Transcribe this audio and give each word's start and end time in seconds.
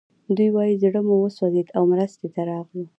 دوی 0.35 0.49
وايي 0.55 0.75
زړه 0.83 1.01
مو 1.07 1.15
وسوځېد 1.19 1.67
او 1.77 1.83
مرستې 1.91 2.27
ته 2.33 2.41
راغلو 2.51 2.85